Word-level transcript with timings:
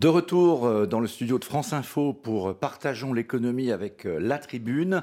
De 0.00 0.06
retour 0.06 0.64
euh, 0.64 0.86
dans 0.86 1.00
le 1.00 1.08
studio 1.08 1.40
de 1.40 1.44
France 1.44 1.72
Info 1.72 2.12
pour 2.12 2.54
Partageons 2.54 3.12
l'économie 3.12 3.72
avec 3.72 4.06
euh, 4.06 4.20
la 4.20 4.38
tribune. 4.38 5.02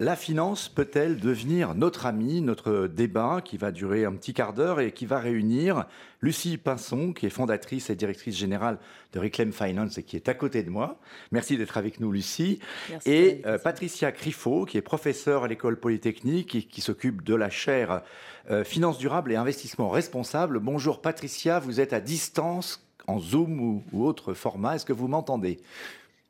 La 0.00 0.16
finance 0.16 0.68
peut-elle 0.68 1.20
devenir 1.20 1.76
notre 1.76 2.06
amie 2.06 2.40
Notre 2.40 2.88
débat 2.88 3.40
qui 3.40 3.56
va 3.56 3.70
durer 3.70 4.04
un 4.04 4.14
petit 4.14 4.34
quart 4.34 4.52
d'heure 4.52 4.80
et 4.80 4.90
qui 4.90 5.06
va 5.06 5.20
réunir 5.20 5.84
Lucie 6.22 6.58
Pinson, 6.58 7.12
qui 7.12 7.26
est 7.26 7.30
fondatrice 7.30 7.88
et 7.88 7.94
directrice 7.94 8.36
générale 8.36 8.78
de 9.12 9.20
Reclaim 9.20 9.52
Finance 9.52 9.98
et 9.98 10.02
qui 10.02 10.16
est 10.16 10.28
à 10.28 10.34
côté 10.34 10.64
de 10.64 10.70
moi. 10.70 10.98
Merci 11.30 11.56
d'être 11.56 11.76
avec 11.78 12.00
nous, 12.00 12.10
Lucie. 12.10 12.58
et 13.06 13.42
euh, 13.46 13.58
Patricia 13.58 14.10
Criffaut, 14.10 14.64
qui 14.64 14.76
est 14.76 14.82
professeure 14.82 15.44
à 15.44 15.46
l'école 15.46 15.78
polytechnique 15.78 16.56
et 16.56 16.62
qui 16.64 16.80
s'occupe 16.80 17.22
de 17.22 17.36
la 17.36 17.48
chaire 17.48 18.02
Finance 18.64 18.98
durable 18.98 19.30
et 19.30 19.36
investissement 19.36 19.88
responsable. 19.88 20.58
Bonjour 20.58 21.00
Patricia, 21.00 21.60
vous 21.60 21.78
êtes 21.78 21.92
à 21.92 22.00
distance 22.00 22.84
en 23.06 23.18
Zoom 23.18 23.82
ou, 23.92 24.04
autre 24.04 24.34
format. 24.34 24.76
Est-ce 24.76 24.84
que 24.84 24.92
vous 24.92 25.08
m'entendez? 25.08 25.60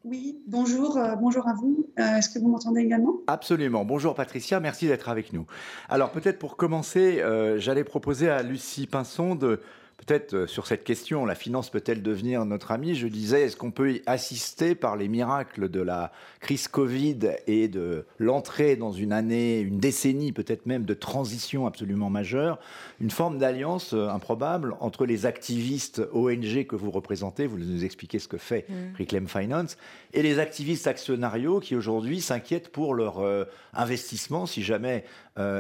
Oui, 0.05 0.43
bonjour, 0.49 0.97
euh, 0.97 1.15
bonjour 1.15 1.47
à 1.47 1.55
vous. 1.55 1.87
Euh, 1.99 2.17
est-ce 2.17 2.29
que 2.29 2.41
vous 2.41 2.49
m'entendez 2.49 2.81
également? 2.81 3.15
Absolument. 3.29 3.85
Bonjour 3.85 4.15
Patricia, 4.15 4.59
merci 4.59 4.89
d'être 4.89 5.09
avec 5.09 5.33
nous. 5.33 5.47
Alors 5.89 6.11
peut-être 6.11 6.41
pour 6.41 6.57
commencer, 6.57 7.21
euh, 7.21 7.59
j'allais 7.59 7.85
proposer 7.85 8.29
à 8.29 8.43
Lucie 8.43 8.89
Pinson 8.89 9.37
de 9.37 9.61
Peut-être 10.07 10.35
euh, 10.35 10.47
sur 10.49 10.67
cette 10.67 10.83
question, 10.83 11.25
la 11.25 11.37
finance 11.37 11.71
peut-elle 11.71 12.03
devenir 12.03 12.45
notre 12.45 12.73
amie? 12.73 12.97
Je 12.97 13.07
disais, 13.07 13.43
est-ce 13.43 13.57
qu'on 13.57 13.71
peut 13.71 13.93
y 13.93 14.03
assister 14.07 14.75
par 14.75 14.97
les 14.97 15.07
miracles 15.07 15.69
de 15.69 15.81
la 15.81 16.11
crise 16.41 16.67
Covid 16.67 17.19
et 17.47 17.69
de 17.69 18.05
l'entrée 18.19 18.75
dans 18.75 18.91
une 18.91 19.13
année, 19.13 19.61
une 19.61 19.79
décennie 19.79 20.33
peut-être 20.33 20.67
même 20.67 20.85
de 20.85 20.95
transition 20.95 21.67
absolument 21.67 22.11
majeure, 22.11 22.59
une 23.01 23.13
forme 23.13 23.39
d'alliance 23.39 23.93
euh, 23.95 24.09
improbable 24.09 24.75
entre 24.81 25.07
les 25.07 25.25
activistes 25.25 26.03
ONG 26.13 26.67
que 26.67 26.75
vous 26.75 26.91
représentez, 26.91 27.47
vous 27.47 27.59
nous 27.59 27.85
expliquez 27.85 28.19
ce 28.19 28.27
que 28.27 28.39
fait 28.39 28.67
mm. 28.69 28.99
Reclaim 28.99 29.27
Finance, 29.29 29.77
et 30.15 30.23
les 30.23 30.41
activistes 30.41 30.89
actionnariaux 30.89 31.61
qui 31.61 31.77
aujourd'hui 31.77 32.21
s'inquiètent 32.21 32.71
pour 32.71 32.95
leur 32.95 33.21
euh, 33.21 33.45
investissement 33.73 34.47
si 34.47 34.63
jamais 34.63 35.05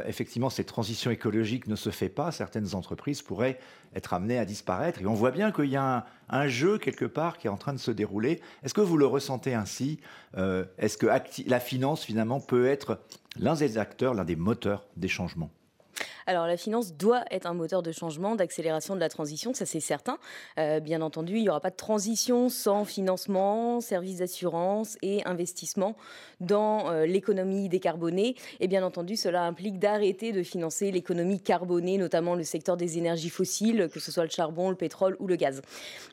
effectivement 0.07 0.51
cette 0.51 0.67
transition 0.67 1.11
écologique 1.11 1.67
ne 1.67 1.77
se 1.77 1.89
fait 1.89 2.11
pas, 2.11 2.31
certaines 2.31 2.75
entreprises 2.75 3.23
pourraient 3.23 3.59
être 3.95 4.13
à 4.39 4.45
disparaître. 4.45 5.01
Et 5.01 5.07
on 5.07 5.15
voit 5.15 5.31
bien 5.31 5.53
qu'il 5.53 5.67
y 5.67 5.77
a 5.77 6.07
un, 6.29 6.49
jeu 6.49 6.79
quelque 6.79 7.05
part 7.05 7.39
qui 7.39 7.47
est 7.47 7.51
en 7.51 7.57
train 7.57 7.73
de 7.73 7.79
se 7.79 7.91
dérouler. 7.91 8.41
Est-ce 8.63 8.75
que 8.75 8.81
vous 8.81 8.97
le 8.97 9.07
ressentez 9.07 9.55
ainsi 9.55 10.01
euh, 10.37 10.65
Est-ce 10.79 10.99
que 10.99 11.07
la 11.47 11.61
finance 11.61 12.05
finalement 12.05 12.41
peut 12.41 12.67
être 12.67 13.01
l'un 13.39 13.55
des 13.55 13.79
acteurs, 13.79 14.15
l'un 14.15 14.25
des 14.25 14.37
moteurs 14.37 14.87
des 14.97 15.09
changements? 15.09 15.51
Alors 16.27 16.47
la 16.47 16.57
finance 16.57 16.95
doit 16.95 17.25
être 17.31 17.47
un 17.47 17.55
moteur 17.55 17.83
de 17.83 17.93
changement, 17.93 18.37
d'accélération 18.37 18.95
de 18.95 19.01
la 19.01 19.09
transition, 19.09 19.55
ça 19.55 19.67
c'est 19.67 19.81
certain. 19.81 20.19
Euh, 20.59 20.81
bien 20.81 21.03
entendu, 21.03 21.37
il 21.37 21.43
n'y 21.43 21.49
aura 21.49 21.61
pas 21.61 21.71
de 21.71 21.77
transition 21.77 22.49
sans 22.49 22.85
financement, 22.85 23.81
services 23.81 24.19
d'assurance 24.19 24.97
et 25.03 25.25
investissement 25.25 25.97
dans 26.41 26.91
euh, 26.91 27.07
l'économie 27.07 27.69
décarbonée. 27.69 28.37
Et 28.61 28.69
bien 28.69 28.85
entendu, 28.85 29.17
cela 29.17 29.45
implique 29.45 29.79
d'arrêter 29.79 30.33
de 30.33 30.43
financer 30.43 30.91
l'économie 30.91 31.41
carbonée, 31.41 31.99
notamment 31.99 32.35
le 32.35 32.45
secteur 32.45 32.77
des 32.77 32.99
énergies 32.99 33.31
fossiles, 33.31 33.89
que 33.93 34.01
ce 34.01 34.13
soit 34.13 34.25
le 34.25 34.31
charbon, 34.31 34.71
le 34.71 34.77
pétrole 34.77 35.17
ou 35.21 35.27
le 35.27 35.37
gaz. 35.37 35.63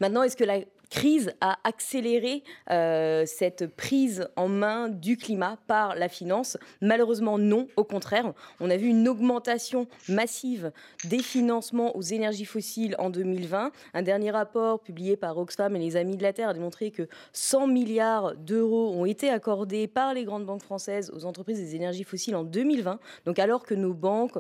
Maintenant, 0.02 0.24
est-ce 0.24 0.38
que 0.38 0.44
la 0.44 0.60
crise 0.90 1.34
a 1.42 1.58
accéléré 1.64 2.44
euh, 2.72 3.26
cette 3.26 3.68
prise 3.68 4.28
en 4.36 4.48
main 4.48 4.90
du 4.90 5.18
climat 5.18 5.58
par 5.68 5.96
la 5.96 6.10
finance 6.10 6.58
Malheureusement, 6.82 7.38
non. 7.38 7.68
Au 7.76 7.84
contraire, 7.84 8.34
on 8.60 8.70
a 8.70 8.78
vu 8.78 8.88
une 8.88 9.08
augmentation 9.08 9.88
massive 10.08 10.72
des 11.06 11.20
financements 11.20 11.96
aux 11.96 12.02
énergies 12.02 12.46
fossiles 12.46 12.96
en 13.00 13.10
2020. 13.10 13.72
Un 13.94 14.02
dernier 14.02 14.32
rapport 14.32 14.80
publié 14.80 15.18
par 15.18 15.38
Oxfam 15.38 15.76
et 15.76 15.80
les 15.80 15.96
Amis 15.96 16.18
de 16.18 16.24
la 16.24 16.34
Terre 16.34 16.50
a 16.50 16.54
démontré 16.54 16.92
que 16.92 17.08
100 17.34 17.68
milliards 17.68 18.36
d'euros 18.36 18.92
ont 18.94 19.06
été 19.06 19.30
accordés 19.30 19.88
par 19.88 20.14
les 20.14 20.24
grandes 20.24 20.46
banques 20.46 20.64
françaises 20.64 21.12
aux 21.14 21.26
entreprises 21.26 21.60
des 21.60 21.76
énergies 21.76 22.04
fossiles 22.04 22.36
en 22.36 22.44
2020. 22.44 23.00
Donc 23.26 23.40
alors 23.40 23.64
que 23.64 23.74
nos 23.74 23.94
banques 23.94 24.38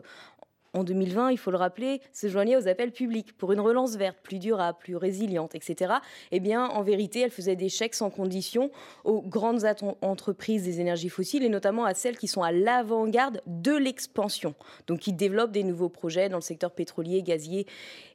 en 0.73 0.83
2020, 0.83 1.31
il 1.31 1.37
faut 1.37 1.51
le 1.51 1.57
rappeler, 1.57 2.01
se 2.13 2.27
joignait 2.27 2.55
aux 2.55 2.67
appels 2.67 2.91
publics 2.91 3.35
pour 3.37 3.51
une 3.51 3.59
relance 3.59 3.95
verte 3.95 4.17
plus 4.21 4.39
durable, 4.39 4.77
plus 4.79 4.95
résiliente, 4.95 5.55
etc. 5.55 5.95
Eh 6.31 6.39
bien, 6.39 6.65
en 6.65 6.83
vérité, 6.83 7.21
elle 7.21 7.31
faisait 7.31 7.55
des 7.55 7.69
chèques 7.69 7.95
sans 7.95 8.09
condition 8.09 8.71
aux 9.03 9.21
grandes 9.21 9.65
entreprises 10.01 10.63
des 10.63 10.79
énergies 10.79 11.09
fossiles 11.09 11.43
et 11.43 11.49
notamment 11.49 11.85
à 11.85 11.93
celles 11.93 12.17
qui 12.17 12.27
sont 12.27 12.43
à 12.43 12.51
l'avant-garde 12.51 13.41
de 13.47 13.75
l'expansion, 13.75 14.53
donc 14.87 14.99
qui 14.99 15.13
développent 15.13 15.51
des 15.51 15.63
nouveaux 15.63 15.89
projets 15.89 16.29
dans 16.29 16.37
le 16.37 16.41
secteur 16.41 16.71
pétrolier, 16.71 17.23
gazier 17.23 17.65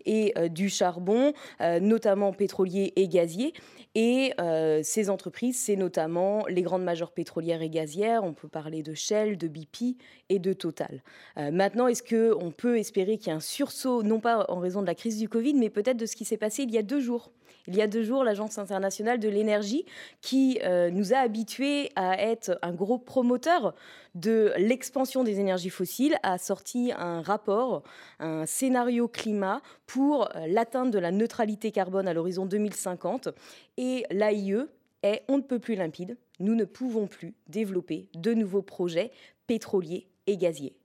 et 0.06 0.32
euh, 0.36 0.48
du 0.48 0.68
charbon, 0.68 1.32
euh, 1.60 1.80
notamment 1.80 2.32
pétrolier 2.32 2.92
et 2.96 3.08
gazier. 3.08 3.52
Et 3.94 4.32
euh, 4.40 4.80
ces 4.82 5.08
entreprises, 5.08 5.58
c'est 5.58 5.76
notamment 5.76 6.46
les 6.46 6.62
grandes 6.62 6.82
majors 6.82 7.12
pétrolières 7.12 7.62
et 7.62 7.70
gazières. 7.70 8.24
On 8.24 8.32
peut 8.32 8.48
parler 8.48 8.82
de 8.82 8.94
Shell, 8.94 9.38
de 9.38 9.48
BP 9.48 9.96
et 10.28 10.38
de 10.38 10.52
Total. 10.52 11.02
maintenant, 11.36 11.86
est-ce 11.86 12.02
qu'on 12.44 12.50
peut 12.50 12.78
espérer 12.78 13.16
qu'il 13.16 13.28
y 13.28 13.30
ait 13.30 13.36
un 13.36 13.40
sursaut, 13.40 14.02
non 14.02 14.20
pas 14.20 14.44
en 14.50 14.58
raison 14.58 14.82
de 14.82 14.86
la 14.86 14.94
crise 14.94 15.18
du 15.18 15.28
Covid, 15.28 15.54
mais 15.54 15.70
peut-être 15.70 15.96
de 15.96 16.04
ce 16.04 16.14
qui 16.14 16.26
s'est 16.26 16.36
passé 16.36 16.64
il 16.64 16.70
y 16.70 16.78
a 16.78 16.82
deux 16.82 17.00
jours 17.00 17.30
il 17.66 17.76
y 17.76 17.80
a 17.80 17.86
deux 17.86 18.02
jours, 18.02 18.24
l'Agence 18.24 18.58
internationale 18.58 19.18
de 19.18 19.28
l'énergie, 19.28 19.86
qui 20.20 20.60
euh, 20.64 20.90
nous 20.90 21.14
a 21.14 21.18
habitués 21.18 21.90
à 21.96 22.20
être 22.20 22.58
un 22.60 22.72
gros 22.72 22.98
promoteur 22.98 23.74
de 24.14 24.52
l'expansion 24.58 25.24
des 25.24 25.40
énergies 25.40 25.70
fossiles, 25.70 26.16
a 26.22 26.36
sorti 26.36 26.92
un 26.94 27.22
rapport, 27.22 27.82
un 28.18 28.44
scénario 28.44 29.08
climat 29.08 29.62
pour 29.86 30.24
euh, 30.36 30.46
l'atteinte 30.46 30.90
de 30.90 30.98
la 30.98 31.10
neutralité 31.10 31.72
carbone 31.72 32.06
à 32.06 32.12
l'horizon 32.12 32.44
2050. 32.44 33.30
Et 33.78 34.04
l'AIE 34.10 34.66
est 35.02 35.22
on 35.28 35.38
ne 35.38 35.42
peut 35.42 35.58
plus 35.58 35.74
limpide. 35.74 36.18
Nous 36.40 36.54
ne 36.54 36.64
pouvons 36.64 37.06
plus 37.06 37.34
développer 37.48 38.08
de 38.14 38.34
nouveaux 38.34 38.62
projets 38.62 39.10
pétroliers 39.46 40.06
et 40.26 40.36
gaziers. 40.36 40.76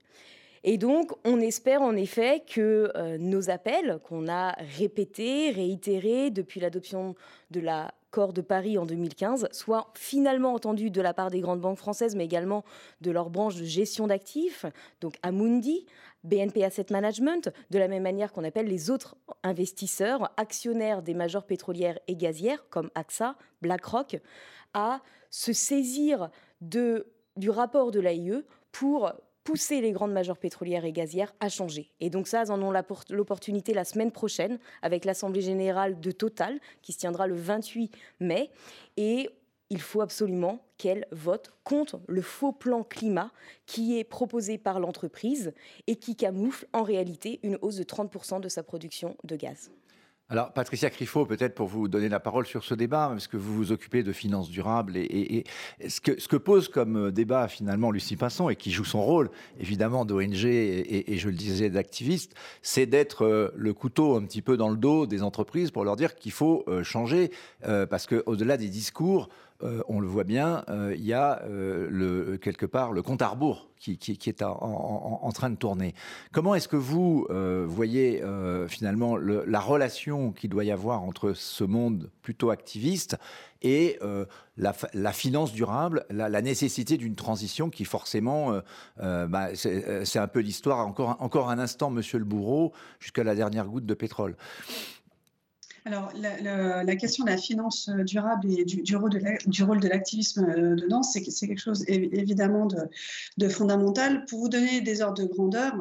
Et 0.62 0.76
donc, 0.76 1.12
on 1.24 1.40
espère 1.40 1.80
en 1.80 1.96
effet 1.96 2.42
que 2.46 2.92
euh, 2.94 3.16
nos 3.18 3.48
appels, 3.48 3.98
qu'on 4.04 4.28
a 4.28 4.52
répétés, 4.58 5.50
réitérés 5.50 6.30
depuis 6.30 6.60
l'adoption 6.60 7.14
de 7.50 7.60
l'accord 7.60 8.34
de 8.34 8.42
Paris 8.42 8.76
en 8.76 8.84
2015, 8.84 9.48
soient 9.52 9.90
finalement 9.94 10.52
entendus 10.52 10.90
de 10.90 11.00
la 11.00 11.14
part 11.14 11.30
des 11.30 11.40
grandes 11.40 11.62
banques 11.62 11.78
françaises, 11.78 12.14
mais 12.14 12.26
également 12.26 12.62
de 13.00 13.10
leurs 13.10 13.30
branches 13.30 13.56
de 13.56 13.64
gestion 13.64 14.06
d'actifs, 14.06 14.66
donc 15.00 15.14
Amundi, 15.22 15.86
BNP 16.24 16.62
Asset 16.62 16.86
Management, 16.90 17.50
de 17.70 17.78
la 17.78 17.88
même 17.88 18.02
manière 18.02 18.30
qu'on 18.30 18.44
appelle 18.44 18.66
les 18.66 18.90
autres 18.90 19.16
investisseurs, 19.42 20.30
actionnaires 20.36 21.00
des 21.00 21.14
majors 21.14 21.46
pétrolières 21.46 21.98
et 22.06 22.16
gazières, 22.16 22.68
comme 22.68 22.90
AXA, 22.94 23.36
BlackRock, 23.62 24.18
à 24.74 25.00
se 25.30 25.54
saisir 25.54 26.28
du 26.60 27.48
rapport 27.48 27.90
de 27.92 28.00
l'AIE 28.00 28.44
pour 28.72 29.10
pousser 29.44 29.80
les 29.80 29.92
grandes 29.92 30.12
majors 30.12 30.38
pétrolières 30.38 30.84
et 30.84 30.92
gazières 30.92 31.34
à 31.40 31.48
changer. 31.48 31.90
Et 32.00 32.10
donc 32.10 32.28
ça, 32.28 32.42
elles 32.42 32.52
en 32.52 32.62
ont 32.62 32.72
l'opportunité 33.10 33.74
la 33.74 33.84
semaine 33.84 34.12
prochaine 34.12 34.58
avec 34.82 35.04
l'Assemblée 35.04 35.40
générale 35.40 36.00
de 36.00 36.10
Total 36.10 36.58
qui 36.82 36.92
se 36.92 36.98
tiendra 36.98 37.26
le 37.26 37.34
28 37.34 37.90
mai. 38.20 38.50
Et 38.96 39.30
il 39.70 39.80
faut 39.80 40.00
absolument 40.00 40.60
qu'elle 40.78 41.06
vote 41.12 41.52
contre 41.64 42.00
le 42.08 42.22
faux 42.22 42.52
plan 42.52 42.82
climat 42.82 43.30
qui 43.66 43.98
est 43.98 44.04
proposé 44.04 44.58
par 44.58 44.80
l'entreprise 44.80 45.52
et 45.86 45.96
qui 45.96 46.16
camoufle 46.16 46.66
en 46.72 46.82
réalité 46.82 47.38
une 47.42 47.58
hausse 47.62 47.76
de 47.76 47.84
30% 47.84 48.40
de 48.40 48.48
sa 48.48 48.62
production 48.62 49.16
de 49.24 49.36
gaz. 49.36 49.70
Alors, 50.32 50.52
Patricia 50.52 50.90
Criffaut, 50.90 51.26
peut-être 51.26 51.56
pour 51.56 51.66
vous 51.66 51.88
donner 51.88 52.08
la 52.08 52.20
parole 52.20 52.46
sur 52.46 52.62
ce 52.62 52.74
débat, 52.74 53.08
parce 53.08 53.26
que 53.26 53.36
vous 53.36 53.52
vous 53.52 53.72
occupez 53.72 54.04
de 54.04 54.12
finances 54.12 54.48
durables, 54.48 54.96
et, 54.96 55.42
ce, 55.88 56.00
que, 56.00 56.36
pose 56.36 56.68
comme 56.68 57.08
euh, 57.08 57.10
débat 57.10 57.48
finalement 57.48 57.90
Lucie 57.90 58.14
Pinson, 58.14 58.48
et 58.48 58.54
qui 58.54 58.70
joue 58.70 58.84
son 58.84 59.02
rôle, 59.02 59.28
évidemment, 59.58 60.04
d'ONG 60.04 60.44
et, 60.44 61.18
je 61.18 61.28
le 61.28 61.34
disais, 61.34 61.68
d'activiste, 61.68 62.36
c'est 62.62 62.86
d'être 62.86 63.24
euh, 63.24 63.48
le 63.56 63.74
couteau 63.74 64.14
un 64.14 64.22
petit 64.22 64.40
peu 64.40 64.56
dans 64.56 64.68
le 64.68 64.76
dos 64.76 65.04
des 65.04 65.24
entreprises 65.24 65.72
pour 65.72 65.84
leur 65.84 65.96
dire 65.96 66.14
qu'il 66.14 66.30
faut 66.30 66.62
euh, 66.68 66.84
changer, 66.84 67.32
parce 67.62 68.06
qu'au-delà 68.06 68.56
des 68.56 68.68
discours, 68.68 69.28
euh, 69.62 69.82
on 69.88 70.00
le 70.00 70.06
voit 70.06 70.24
bien, 70.24 70.64
euh, 70.68 70.94
il 70.96 71.04
y 71.04 71.12
a 71.12 71.42
euh, 71.44 72.38
quelque 72.38 72.66
part 72.66 72.92
le 72.92 73.02
compte 73.02 73.20
à 73.20 73.28
rebours 73.28 73.68
qui, 73.78 73.98
est 74.26 74.42
en, 74.42 75.30
train 75.32 75.48
de 75.48 75.56
tourner. 75.56 75.94
Comment 76.32 76.54
est-ce 76.54 76.68
que 76.68 76.76
vous 76.76 77.26
voyez 77.66 78.22
finalement 78.68 79.16
la 79.16 79.58
relation 79.58 80.32
qu'il 80.32 80.50
doit 80.50 80.64
y 80.64 80.70
avoir 80.70 81.02
entre 81.02 81.32
ce 81.32 81.64
monde 81.64 82.10
plutôt 82.20 82.50
activiste 82.50 83.16
et 83.62 83.98
la, 84.58 85.12
finance 85.14 85.54
durable, 85.54 86.04
la, 86.10 86.42
nécessité 86.42 86.98
d'une 86.98 87.16
transition 87.16 87.70
qui 87.70 87.86
forcément, 87.86 88.60
bah, 88.98 89.48
c'est 89.54 90.18
un 90.18 90.28
peu 90.28 90.40
l'histoire, 90.40 90.86
encore, 90.86 91.16
encore 91.20 91.48
un 91.48 91.58
instant, 91.58 91.88
monsieur 91.88 92.18
le 92.18 92.26
bourreau, 92.26 92.74
jusqu'à 92.98 93.24
la 93.24 93.34
dernière 93.34 93.64
goutte 93.64 93.86
de 93.86 93.94
pétrole. 93.94 94.36
Alors, 95.86 96.12
la, 96.14 96.96
question 96.96 97.24
de 97.24 97.30
la 97.30 97.38
finance 97.38 97.88
euh, 97.88 98.04
durable 98.04 98.50
et 98.50 98.64
du, 98.64 98.96
rôle 98.96 99.10
de 99.10 99.88
l'activisme 99.88 100.44
euh, 100.44 100.74
dedans, 100.74 101.02
c'est 101.02 101.22
quelque 101.22 101.58
chose 101.58 101.84
évidemment 101.88 102.68
de, 103.38 103.48
fondamental. 103.48 104.24
Pour 104.26 104.40
vous 104.40 104.48
donner 104.48 104.82
des 104.82 105.00
ordres 105.00 105.22
de 105.22 105.26
grandeur, 105.26 105.72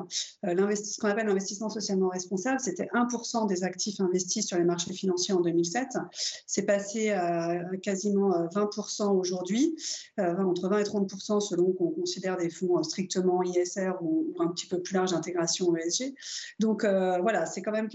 euh, 0.45 0.75
ce 0.75 0.99
qu'on 0.99 1.09
appelle 1.09 1.27
l'investissement 1.27 1.69
socialement 1.69 2.07
responsable, 2.09 2.59
c'était 2.59 2.87
1% 2.93 3.47
des 3.47 3.63
actifs 3.63 3.99
investis 3.99 4.47
sur 4.47 4.57
les 4.57 4.63
marchés 4.63 4.93
financiers 4.93 5.33
en 5.33 5.41
2007. 5.41 5.97
C'est 6.47 6.63
passé 6.63 7.09
à 7.09 7.59
quasiment 7.81 8.29
20% 8.47 9.11
aujourd'hui, 9.17 9.75
entre 10.17 10.69
20 10.69 10.79
et 10.79 10.83
30% 10.83 11.41
selon 11.41 11.73
qu'on 11.73 11.89
considère 11.89 12.37
des 12.37 12.49
fonds 12.49 12.81
strictement 12.83 13.43
ISR 13.43 13.91
ou, 14.01 14.33
un 14.39 14.47
petit 14.47 14.67
peu 14.67 14.81
plus 14.81 14.93
large 14.93 15.11
d'intégration 15.11 15.75
ESG. 15.75 16.13
Donc 16.59 16.83
voilà, 16.83 17.45
c'est 17.45 17.61
quand 17.61 17.71
même 17.71 17.89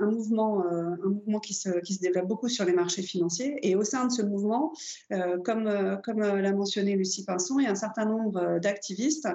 un 0.00 0.06
mouvement 0.06 1.39
qui 1.40 1.54
se, 1.54 1.80
qui 1.80 1.98
développe 1.98 2.28
beaucoup 2.28 2.48
sur 2.48 2.64
les 2.64 2.72
marchés 2.72 3.02
financiers. 3.02 3.58
Et 3.62 3.76
au 3.76 3.84
sein 3.84 4.06
de 4.06 4.12
ce 4.12 4.22
mouvement, 4.22 4.72
euh, 5.12 5.38
comme, 5.38 5.66
euh, 5.66 5.96
comme 5.96 6.22
euh, 6.22 6.40
l'a 6.40 6.52
mentionné 6.52 6.96
Lucie 6.96 7.24
Pinson, 7.24 7.58
il 7.58 7.64
y 7.64 7.66
a 7.66 7.70
un 7.70 7.74
certain 7.74 8.04
nombre 8.04 8.58
d'activistes 8.60 9.28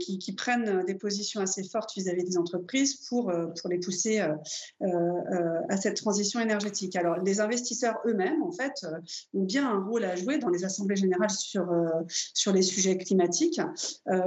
qui, 0.00 0.32
prennent 0.36 0.84
des 0.84 0.94
positions 0.94 1.40
assez 1.40 1.64
fortes 1.64 1.92
vis-à-vis 1.96 2.24
des 2.24 2.36
entreprises 2.36 2.96
pour, 3.08 3.32
pour 3.58 3.70
les 3.70 3.78
pousser 3.78 4.18
à 4.20 5.76
cette 5.76 5.96
transition 5.96 6.40
énergétique. 6.40 6.94
Alors, 6.96 7.16
les 7.22 7.40
investisseurs 7.40 7.98
eux-mêmes, 8.06 8.42
en 8.42 8.52
fait, 8.52 8.86
ont 9.32 9.44
bien 9.44 9.68
un 9.68 9.82
rôle 9.82 10.04
à 10.04 10.14
jouer 10.14 10.38
dans 10.38 10.50
les 10.50 10.64
assemblées 10.64 10.96
générales 10.96 11.30
sur, 11.30 11.66
sur 12.34 12.52
les 12.52 12.62
sujets 12.62 12.98
climatiques. 12.98 13.60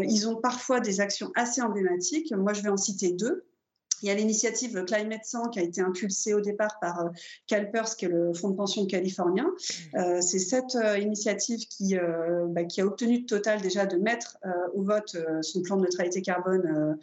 ils 0.01 0.27
ont 0.27 0.35
parfois 0.35 0.79
des 0.79 0.99
actions 0.99 1.31
assez 1.35 1.61
emblématiques. 1.61 2.33
Moi, 2.35 2.53
je 2.53 2.61
vais 2.61 2.69
en 2.69 2.77
citer 2.77 3.11
deux. 3.11 3.45
Il 4.01 4.07
y 4.07 4.11
a 4.11 4.15
l'initiative 4.15 4.83
Climate 4.85 5.25
100 5.25 5.49
qui 5.49 5.59
a 5.59 5.63
été 5.63 5.81
impulsée 5.81 6.33
au 6.33 6.41
départ 6.41 6.79
par 6.79 7.01
euh, 7.01 7.09
CalPERS, 7.47 7.95
qui 7.95 8.05
est 8.05 8.09
le 8.09 8.33
fonds 8.33 8.49
de 8.49 8.55
pension 8.55 8.85
californien. 8.85 9.45
Mmh. 9.45 9.97
Euh, 9.97 10.21
c'est 10.21 10.39
cette 10.39 10.75
euh, 10.75 10.97
initiative 10.97 11.59
qui, 11.67 11.95
bah, 12.49 12.63
qui 12.63 12.81
a 12.81 12.85
obtenu 12.85 13.21
de 13.21 13.25
Total 13.25 13.61
déjà 13.61 13.85
de 13.85 13.97
mettre 13.97 14.37
au 14.73 14.83
vote 14.83 15.15
son 15.41 15.61
plan 15.61 15.77
de 15.77 15.83
neutralité 15.83 16.21
carbone 16.21 16.97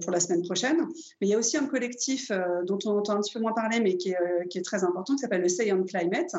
pour 0.00 0.10
la 0.10 0.20
semaine 0.20 0.42
prochaine. 0.42 0.78
Mais 1.20 1.26
il 1.26 1.30
y 1.30 1.34
a 1.34 1.38
aussi 1.38 1.56
un 1.56 1.66
collectif 1.66 2.30
dont 2.66 2.78
on 2.84 2.98
entend 2.98 3.14
un 3.14 3.20
petit 3.20 3.32
peu 3.32 3.40
moins 3.40 3.52
parler, 3.52 3.80
mais 3.80 3.96
qui 3.96 4.10
est, 4.10 4.48
qui 4.48 4.58
est 4.58 4.62
très 4.62 4.84
important, 4.84 5.14
qui 5.14 5.20
s'appelle 5.20 5.42
le 5.42 5.48
Say 5.48 5.72
on 5.72 5.82
Climate, 5.84 6.34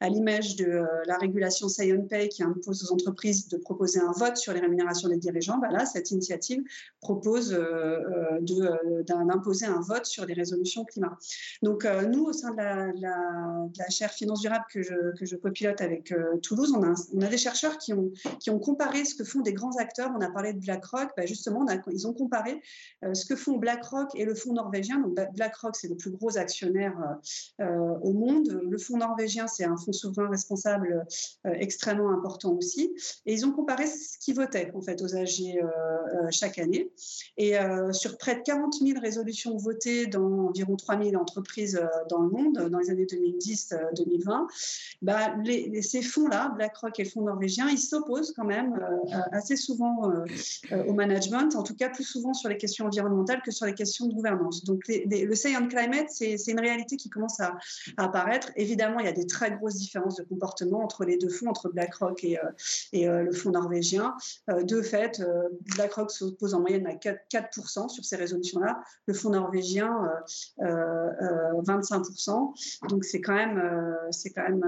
à 0.00 0.08
l'image 0.08 0.56
de 0.56 0.84
la 1.06 1.16
régulation 1.18 1.68
Say 1.68 1.92
on 1.92 2.02
Pay 2.02 2.28
qui 2.28 2.42
impose 2.42 2.84
aux 2.84 2.92
entreprises 2.92 3.48
de 3.48 3.56
proposer 3.56 4.00
un 4.00 4.12
vote 4.12 4.36
sur 4.36 4.52
les 4.52 4.60
rémunérations 4.60 5.08
des 5.08 5.18
dirigeants. 5.18 5.58
Bah 5.58 5.70
là, 5.70 5.86
cette 5.86 6.10
initiative 6.10 6.62
propose 7.00 7.50
d'un 7.50 9.25
d'imposer 9.26 9.66
un 9.66 9.80
vote 9.80 10.06
sur 10.06 10.24
les 10.24 10.34
résolutions 10.34 10.84
climat. 10.84 11.18
Donc, 11.62 11.84
euh, 11.84 12.02
nous, 12.06 12.24
au 12.24 12.32
sein 12.32 12.50
de 12.52 12.56
la, 12.56 13.88
chaire 13.90 14.12
finance 14.12 14.40
durable 14.40 14.64
que 14.70 14.82
je, 14.82 15.16
que 15.18 15.24
je 15.24 15.36
copilote 15.36 15.80
avec 15.80 16.12
euh, 16.12 16.36
Toulouse, 16.38 16.72
on 16.76 16.82
a, 16.82 16.94
on 17.14 17.20
a, 17.20 17.26
des 17.26 17.38
chercheurs 17.38 17.78
qui 17.78 17.92
ont, 17.92 18.10
qui 18.40 18.50
ont 18.50 18.58
comparé 18.58 19.04
ce 19.04 19.14
que 19.14 19.24
font 19.24 19.40
des 19.40 19.52
grands 19.52 19.76
acteurs. 19.76 20.10
On 20.16 20.20
a 20.20 20.30
parlé 20.30 20.52
de 20.52 20.58
BlackRock. 20.58 21.10
Bah, 21.16 21.26
justement, 21.26 21.64
ils 21.90 22.06
ont 22.06 22.12
comparé 22.12 22.62
euh, 23.04 23.14
ce 23.14 23.26
que 23.26 23.36
font 23.36 23.56
BlackRock 23.56 24.14
et 24.14 24.24
le 24.24 24.34
fonds 24.34 24.52
norvégien. 24.52 25.00
Donc, 25.00 25.14
BlackRock, 25.34 25.76
c'est 25.76 25.88
le 25.88 25.96
plus 25.96 26.10
gros 26.10 26.36
actionnaire 26.38 26.94
au 27.58 28.12
monde. 28.12 28.60
Le 28.62 28.78
fonds 28.78 28.96
norvégien, 28.96 29.46
c'est 29.46 29.64
un 29.64 29.76
fonds 29.76 29.92
souverain 29.92 30.28
responsable 30.28 31.06
extrêmement 31.44 32.10
important 32.10 32.52
aussi. 32.52 32.94
Et 33.24 33.32
ils 33.32 33.46
ont 33.46 33.52
comparé 33.52 33.86
ce 33.86 34.18
qu'ils 34.18 34.34
votaient, 34.34 34.70
en 34.74 34.80
fait, 34.80 35.00
aux 35.02 35.14
AG 35.16 35.58
chaque 36.30 36.58
année. 36.58 36.90
Et 37.36 37.54
sur 37.92 38.18
près 38.18 38.36
de 38.36 38.42
40 38.42 38.74
000 38.74 39.00
résolutions 39.00 39.15
résolutions 39.16 39.56
votées 39.56 40.06
dans 40.06 40.46
environ 40.48 40.76
3000 40.76 41.16
entreprises 41.16 41.76
euh, 41.76 41.86
dans 42.10 42.20
le 42.20 42.28
monde 42.28 42.68
dans 42.70 42.78
les 42.78 42.90
années 42.90 43.06
2010-2020, 43.06 43.72
euh, 43.74 44.46
bah, 45.02 45.34
ces 45.80 46.02
fonds-là, 46.02 46.52
BlackRock 46.56 46.98
et 47.00 47.04
le 47.04 47.10
fonds 47.10 47.22
norvégien, 47.22 47.68
ils 47.68 47.78
s'opposent 47.78 48.32
quand 48.36 48.44
même 48.44 48.74
euh, 48.74 49.18
assez 49.32 49.56
souvent 49.56 50.12
au 50.86 50.92
management, 50.92 51.54
en 51.56 51.62
tout 51.62 51.74
cas 51.74 51.88
plus 51.88 52.04
souvent 52.04 52.34
sur 52.34 52.48
les 52.48 52.56
questions 52.56 52.86
environnementales 52.86 53.42
que 53.42 53.50
sur 53.50 53.66
les 53.66 53.74
questions 53.74 54.06
de 54.06 54.14
gouvernance. 54.14 54.64
Donc 54.64 54.82
le 54.88 55.34
Say 55.34 55.56
on 55.56 55.68
Climate, 55.68 56.08
c'est 56.10 56.36
une 56.46 56.60
réalité 56.60 56.96
qui 56.96 57.08
commence 57.08 57.40
à, 57.40 57.56
apparaître. 57.96 58.50
Évidemment, 58.56 59.00
il 59.00 59.06
y 59.06 59.08
a 59.08 59.12
des 59.12 59.26
très 59.26 59.52
grosses 59.52 59.76
différences 59.76 60.16
de 60.16 60.24
comportement 60.24 60.82
entre 60.82 61.04
les 61.04 61.16
deux 61.16 61.28
fonds, 61.28 61.48
entre 61.48 61.68
BlackRock 61.68 62.24
et, 62.24 62.38
le 62.92 63.32
fonds 63.32 63.50
norvégien. 63.50 64.14
de 64.48 64.82
fait, 64.82 65.22
BlackRock 65.74 66.10
s'oppose 66.10 66.54
en 66.54 66.60
moyenne 66.60 66.86
à 66.86 66.94
4%, 66.94 67.16
4 67.30 67.90
sur 67.90 68.04
ces 68.04 68.16
résolutions-là 68.16 68.82
le 69.06 69.14
fonds 69.14 69.30
norvégien 69.30 70.10
25%. 70.58 70.60
Euh, 70.60 70.66
euh, 70.66 71.62
euh, 71.64 72.88
Donc 72.88 73.04
c'est 73.04 73.20
quand 73.20 73.34
même, 73.34 73.62
c'est 74.10 74.30
quand 74.30 74.42
même 74.42 74.64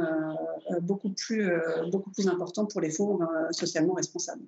beaucoup, 0.83 1.11
plus, 1.11 1.51
beaucoup 1.91 2.11
plus 2.11 2.29
important 2.29 2.67
pour 2.67 2.81
les 2.81 2.91
fonds 2.91 3.19
socialement 3.51 3.95
responsables. 3.95 4.43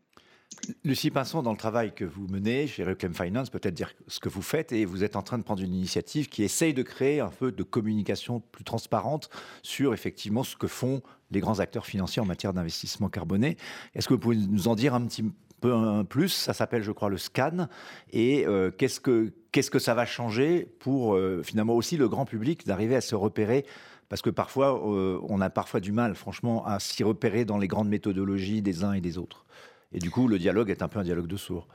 Lucie 0.84 1.10
Pinson, 1.10 1.42
dans 1.42 1.52
le 1.52 1.56
travail 1.56 1.94
que 1.94 2.04
vous 2.04 2.26
menez 2.26 2.66
chez 2.66 2.82
Reclaim 2.84 3.12
Finance, 3.12 3.50
peut-être 3.50 3.74
dire 3.74 3.94
ce 4.08 4.18
que 4.18 4.28
vous 4.28 4.42
faites, 4.42 4.72
et 4.72 4.84
vous 4.84 5.04
êtes 5.04 5.16
en 5.16 5.22
train 5.22 5.38
de 5.38 5.44
prendre 5.44 5.62
une 5.62 5.72
initiative 5.72 6.28
qui 6.28 6.42
essaye 6.42 6.74
de 6.74 6.82
créer 6.82 7.20
un 7.20 7.28
peu 7.30 7.52
de 7.52 7.62
communication 7.62 8.40
plus 8.52 8.64
transparente 8.64 9.30
sur 9.62 9.94
effectivement 9.94 10.42
ce 10.42 10.56
que 10.56 10.66
font 10.66 11.02
les 11.30 11.40
grands 11.40 11.60
acteurs 11.60 11.86
financiers 11.86 12.20
en 12.20 12.26
matière 12.26 12.52
d'investissement 12.52 13.08
carboné. 13.08 13.56
Est-ce 13.94 14.08
que 14.08 14.14
vous 14.14 14.20
pouvez 14.20 14.36
nous 14.36 14.68
en 14.68 14.74
dire 14.74 14.94
un 14.94 15.06
petit 15.06 15.24
peu 15.60 16.04
plus 16.08 16.28
Ça 16.28 16.52
s'appelle, 16.52 16.82
je 16.82 16.92
crois, 16.92 17.10
le 17.10 17.18
scan. 17.18 17.68
Et 18.12 18.46
qu'est-ce 18.78 19.00
que 19.00 19.32
qu'est-ce 19.52 19.70
que 19.70 19.78
ça 19.78 19.94
va 19.94 20.06
changer 20.06 20.68
pour 20.78 21.14
euh, 21.14 21.42
finalement 21.42 21.74
aussi 21.74 21.96
le 21.96 22.08
grand 22.08 22.24
public 22.24 22.66
d'arriver 22.66 22.96
à 22.96 23.00
se 23.00 23.14
repérer? 23.14 23.64
Parce 24.08 24.22
que 24.22 24.30
parfois, 24.30 24.80
euh, 24.92 25.20
on 25.28 25.40
a 25.40 25.50
parfois 25.50 25.80
du 25.80 25.92
mal, 25.92 26.14
franchement, 26.14 26.66
à 26.66 26.80
s'y 26.80 27.04
repérer 27.04 27.44
dans 27.44 27.58
les 27.58 27.68
grandes 27.68 27.88
méthodologies 27.88 28.60
des 28.60 28.82
uns 28.82 28.92
et 28.92 29.00
des 29.00 29.18
autres. 29.18 29.44
Et 29.92 29.98
du 29.98 30.10
coup, 30.10 30.26
le 30.26 30.38
dialogue 30.38 30.70
est 30.70 30.82
un 30.82 30.88
peu 30.88 30.98
un 30.98 31.04
dialogue 31.04 31.28
de 31.28 31.36
sourds. 31.36 31.68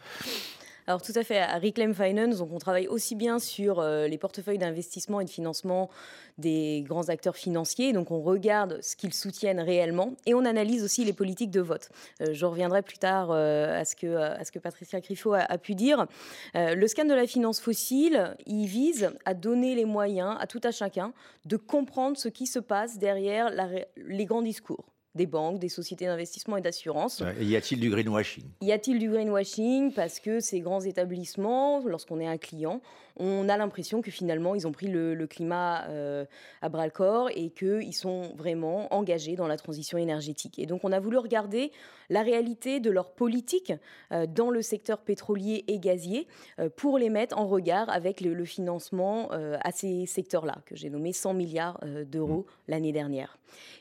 Alors 0.88 1.02
tout 1.02 1.14
à 1.16 1.24
fait, 1.24 1.40
à 1.40 1.58
Reclaim 1.58 1.96
Finance, 1.96 2.42
on 2.42 2.60
travaille 2.60 2.88
aussi 2.88 3.16
bien 3.16 3.40
sur 3.40 3.80
euh, 3.80 4.08
les 4.08 4.20
portefeuilles 4.20 4.60
d'investissement 4.60 5.20
et 5.20 5.26
de 5.26 5.30
financement 5.32 5.90
des 6.38 6.84
grands 6.88 7.10
acteurs 7.10 7.36
financiers, 7.36 7.92
donc 7.92 8.12
on 8.12 8.22
regarde 8.22 8.80
ce 8.84 8.96
qu'ils 8.96 9.14
soutiennent 9.14 9.60
réellement 9.60 10.14
et 10.28 10.36
on 10.36 10.46
analyse 10.46 10.84
aussi 10.84 11.04
les 11.04 11.14
politiques 11.14 11.50
de 11.50 11.62
vote. 11.62 11.90
Euh, 12.22 12.34
je 12.34 12.46
reviendrai 12.46 12.84
plus 12.84 13.00
tard 13.00 13.32
euh, 13.32 13.82
à, 13.82 13.84
ce 13.84 13.96
que, 13.96 14.16
à 14.16 14.44
ce 14.46 14.52
que 14.52 14.60
Patricia 14.60 15.00
Griffo 15.00 15.34
a, 15.34 15.58
pu 15.58 15.74
dire. 15.74 16.06
le 16.54 16.88
scan 16.88 17.06
de 17.06 17.16
la 17.16 17.26
finance 17.26 17.60
fossile, 17.60 18.36
il 18.46 18.68
vise 18.68 19.10
à 19.26 19.34
donner 19.34 19.74
les 19.74 19.86
moyens 19.86 20.36
à 20.40 20.46
tout 20.46 20.62
à 20.64 20.70
chacun 20.70 21.14
de 21.46 21.58
comprendre 21.58 22.16
ce 22.16 22.28
qui 22.30 22.46
se 22.46 22.60
passe 22.60 23.00
derrière 23.00 23.50
les 23.96 24.26
grands 24.26 24.44
discours 24.44 24.86
des 25.16 25.26
banques, 25.26 25.60
des 25.60 25.70
sociétés 25.70 26.06
d'investissement 26.06 26.58
et 26.58 26.62
d'assurance. 26.62 27.24
y 27.40 27.56
a-t-il 27.56 27.80
du 27.80 27.90
greenwashing? 27.90 28.44
Y 28.62 28.72
a-t-il 28.72 29.00
du 29.00 29.10
greenwashing? 29.10 29.94
Parce 29.94 30.20
que 30.20 30.40
ces 30.40 30.60
grands 30.60 30.82
établissements, 30.82 31.82
lorsqu'on 31.86 32.20
est 32.20 32.28
un 32.28 32.38
client, 32.38 32.82
on 33.18 33.48
a 33.50 33.58
l'impression 33.58 34.02
que 34.02 34.12
finalement, 34.12 34.56
ils 34.56 34.68
ont 34.68 34.72
pris 34.72 34.88
le, 34.88 35.26
climat 35.28 35.86
euh, 35.88 36.26
à 36.62 36.70
bras 36.70 36.86
le 36.86 36.92
corps 36.92 37.30
et 37.34 37.50
qu'ils 37.50 37.94
sont 37.94 38.34
vraiment 38.36 38.94
engagés 38.94 39.36
dans 39.36 39.48
la 39.48 39.58
transition 39.58 39.98
énergétique. 39.98 40.60
Et 40.60 40.66
donc, 40.66 40.84
on 40.84 40.92
a 40.92 41.00
voulu 41.00 41.18
regarder 41.18 41.72
la 42.10 42.22
réalité 42.22 42.80
de 42.80 42.92
leur 42.92 43.12
politique 43.12 43.74
euh, 44.12 44.28
dans 44.28 44.50
le 44.50 44.62
secteur 44.62 45.00
pétrolier 45.00 45.64
et 45.68 45.80
gazier 45.80 46.28
euh, 46.60 46.70
pour 46.70 46.98
les 46.98 47.10
mettre 47.10 47.38
en 47.38 47.48
regard 47.48 47.90
avec 47.90 48.22
le, 48.22 48.46
financement 48.46 49.30
à 49.32 49.72
ces 49.72 50.06
secteurs-là, 50.06 50.58
que 50.66 50.76
j'ai 50.76 50.90
nommé 50.90 51.14
100 51.14 51.34
milliards 51.34 51.80
d'euros 52.06 52.46
mmh. 52.48 52.72
l'année 52.72 52.92
dernière. 52.92 53.38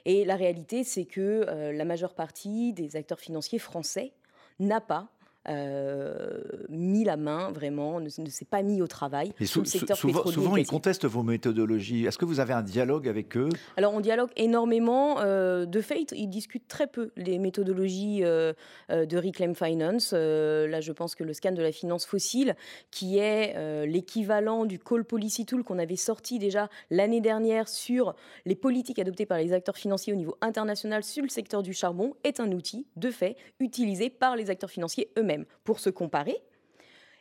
Et 0.07 0.25
la 0.25 0.37
réalité, 0.37 0.85
c'est 0.85 1.05
que 1.05 1.45
la 1.73 1.85
majeure 1.85 2.15
partie 2.15 2.73
des 2.73 2.97
acteurs 2.97 3.21
financiers 3.21 3.59
français 3.59 4.13
n'a 4.61 4.81
pas 4.81 5.09
mis 5.49 7.05
la 7.05 7.17
main 7.17 7.51
vraiment, 7.53 8.01
ne, 8.01 8.09
s'est 8.09 8.45
pas 8.45 8.63
mis 8.63 8.81
au 8.83 8.87
travail. 8.87 9.33
Et 9.41 9.45
le 9.45 9.65
secteur 9.65 9.97
souvent, 9.97 10.27
souvent 10.27 10.57
ils 10.57 10.67
contestent 10.67 11.05
vos 11.05 11.23
méthodologies. 11.23 12.07
Est-ce 12.07 12.19
que 12.19 12.25
vous 12.25 12.41
avez 12.41 12.53
un 12.53 12.63
dialogue 12.63 13.09
avec 13.09 13.37
eux? 13.37 13.49
Alors 13.77 13.95
on 13.95 14.01
dialogue 14.01 14.31
énormément. 14.37 15.21
Euh, 15.21 15.67
de 15.67 15.81
fait, 15.81 16.13
ils 16.13 16.29
discutent 16.29 16.69
très 16.69 16.87
peu 16.87 17.11
les 17.17 17.39
méthodologies 17.39 18.21
euh, 18.23 18.53
de 18.91 19.17
Reclaim 19.17 19.55
Finance. 19.55 20.13
là, 20.13 20.81
je 20.81 20.93
pense 20.93 21.15
que 21.15 21.25
le 21.25 21.33
scan 21.33 21.53
de 21.53 21.63
la 21.63 21.73
finance 21.73 22.07
fossile, 22.07 22.57
qui 22.91 23.19
est 23.19 23.87
l'équivalent 23.87 24.65
du 24.65 24.79
Call 24.79 25.05
Policy 25.05 25.47
Tool 25.47 25.65
qu'on 25.65 25.79
avait 25.79 25.97
sorti 25.97 26.39
déjà 26.39 26.69
l'année 26.91 27.21
dernière 27.21 27.69
sur 27.69 28.15
les 28.47 28.55
politiques 28.55 28.99
adoptées 28.99 29.27
par 29.27 29.39
les 29.39 29.53
acteurs 29.53 29.77
financiers 29.77 30.13
au 30.13 30.17
niveau 30.17 30.37
international 30.41 31.05
sur 31.05 31.23
le 31.23 31.29
secteur 31.29 31.63
du 31.63 31.73
charbon, 31.73 32.15
est 32.25 32.41
un 32.41 32.51
outil 32.53 32.87
de 32.97 33.11
fait 33.11 33.37
utilisé 33.61 34.11
par 34.11 34.37
les 34.37 34.51
acteurs 34.51 34.71
financiers 34.71 35.11
eux-mêmes 35.19 35.34
pour 35.65 35.81
se 35.81 35.91
comparer 35.91 36.43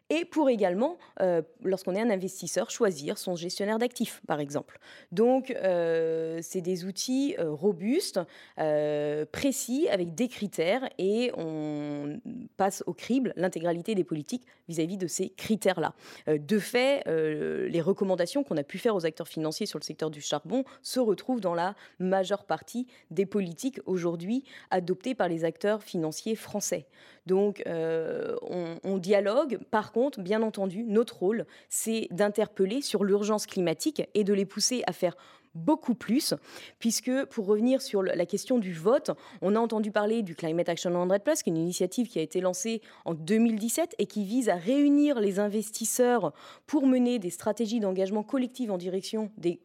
et 0.10 0.26
pour 0.26 0.50
également, 0.50 0.98
euh, 1.22 1.42
lorsqu'on 1.64 1.96
est 1.96 2.02
un 2.02 2.10
investisseur, 2.10 2.70
choisir 2.70 3.18
son 3.18 3.36
gestionnaire 3.36 3.80
d'actifs, 3.80 4.22
par 4.28 4.40
exemple. 4.40 4.80
Donc, 5.12 5.52
euh, 5.52 6.40
c'est 6.42 6.62
des 6.62 6.86
outils 6.86 7.36
euh, 7.40 7.50
robustes, 7.50 8.20
précis, 9.32 9.88
avec 9.90 10.14
des 10.14 10.28
critères, 10.28 10.88
et 10.98 11.32
on 11.38 12.20
passe 12.58 12.84
au 12.88 12.94
crible 12.94 13.34
l'intégralité 13.36 13.96
des 13.96 14.04
politiques 14.04 14.46
vis-à-vis 14.68 14.98
de 14.98 15.08
ces 15.08 15.30
critères-là. 15.30 15.94
Euh, 16.28 16.38
de 16.38 16.60
fait, 16.60 17.04
euh, 17.08 17.68
les 17.68 17.82
recommandations 17.82 18.44
qu'on 18.44 18.58
a 18.58 18.64
pu 18.64 18.78
faire 18.78 18.96
aux 18.96 19.06
acteurs 19.06 19.28
financiers 19.28 19.66
sur 19.66 19.80
le 19.80 19.84
secteur 19.84 20.10
du 20.10 20.22
charbon 20.22 20.64
se 20.82 21.00
retrouvent 21.00 21.42
dans 21.42 21.56
la 21.56 21.76
majeure 22.00 22.46
partie 22.46 22.88
des 23.12 23.26
politiques 23.26 23.80
aujourd'hui 23.86 24.44
adoptées 24.72 25.16
par 25.16 25.28
les 25.28 25.46
acteurs 25.46 25.84
financiers 25.84 26.36
français. 26.36 26.86
Donc, 27.26 27.64
euh, 27.68 28.36
on, 28.42 28.78
on, 28.84 28.98
dialogue. 28.98 29.60
Par 29.72 29.92
contre, 29.92 30.20
bien 30.20 30.42
entendu, 30.42 30.84
notre 30.84 31.18
rôle, 31.20 31.46
c'est 31.70 32.08
d'interpeller 32.12 32.82
sur 32.82 33.04
l'urgence 33.04 33.46
climatique 33.46 34.04
et 34.14 34.24
de 34.24 34.34
les 34.34 34.46
pousser 34.46 34.84
à 34.88 34.94
faire 34.94 35.16
beaucoup 35.56 35.96
plus, 35.96 36.34
puisque 36.80 37.26
pour 37.26 37.46
revenir 37.46 37.82
sur 37.82 38.04
la 38.04 38.26
question 38.26 38.58
du 38.58 38.74
vote, 38.74 39.12
on 39.42 39.56
a 39.56 39.60
entendu 39.60 39.92
parler 39.92 40.24
du 40.24 40.36
Climate 40.36 40.70
Action 40.70 40.92
100 40.92 41.20
Plus, 41.20 41.44
qui 41.44 41.50
est 41.50 41.54
une 41.54 41.58
initiative 41.58 42.08
qui 42.08 42.20
a 42.20 42.22
été 42.22 42.42
lancée 42.42 42.82
en 43.06 43.14
2017 43.14 43.96
et 44.00 44.06
qui 44.06 44.24
vise 44.24 44.50
à 44.50 44.56
réunir 44.56 45.20
les 45.20 45.40
investisseurs 45.40 46.34
pour 46.68 46.88
mener 46.88 47.20
des 47.20 47.30
stratégies 47.30 47.80
d'engagement 47.80 48.24
collectif 48.24 48.70
en 48.70 48.78
direction 48.78 49.32
des 49.38 49.60